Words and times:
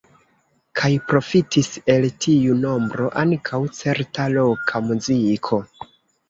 Kaj 0.79 0.87
profitis 1.09 1.69
el 1.95 2.07
tiu 2.25 2.55
nombro 2.63 3.11
ankaŭ 3.25 3.61
certa 3.81 4.27
roka 4.37 4.83
muziko. 4.89 5.63